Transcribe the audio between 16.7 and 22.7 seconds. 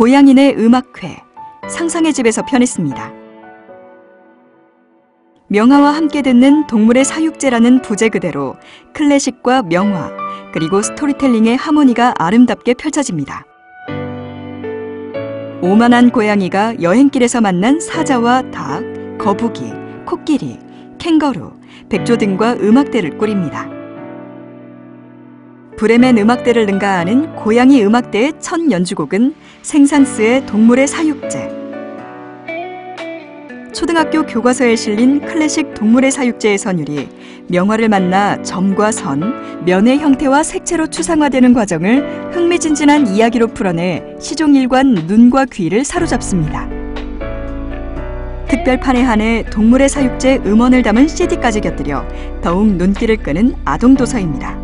여행길에서 만난 사자와 닭, 거북이, 코끼리, 캥거루, 백조 등과